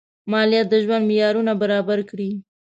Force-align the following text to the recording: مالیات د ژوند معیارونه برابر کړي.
مالیات 0.31 0.67
د 0.69 0.75
ژوند 0.83 1.03
معیارونه 1.09 1.51
برابر 1.61 1.99
کړي. 2.09 2.31